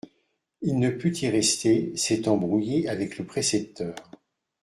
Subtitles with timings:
[0.63, 3.93] Il ne put y rester, s'étant brouillé avec le précepteur.